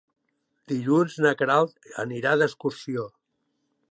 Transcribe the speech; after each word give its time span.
Dilluns 0.71 1.17
na 1.25 1.33
Queralt 1.41 1.77
anirà 2.05 2.33
d'excursió. 2.43 3.09